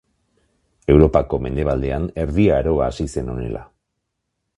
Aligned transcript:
Europako 0.93 1.39
mendebaldean 1.47 2.07
Erdi 2.23 2.45
Aroa 2.57 2.87
hasi 2.93 3.07
zen 3.17 3.31
honela. 3.35 3.63